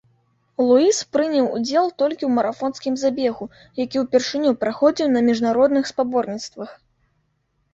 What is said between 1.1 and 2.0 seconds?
прыняў удзел